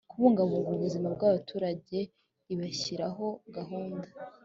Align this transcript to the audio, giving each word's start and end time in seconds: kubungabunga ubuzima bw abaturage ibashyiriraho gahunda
kubungabunga 0.11 0.69
ubuzima 0.73 1.07
bw 1.15 1.21
abaturage 1.29 1.97
ibashyiriraho 2.53 3.27
gahunda 3.55 4.07